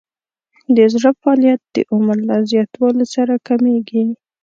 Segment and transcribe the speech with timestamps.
[0.75, 4.03] د زړه فعالیت د عمر له زیاتوالي سره کمیږي.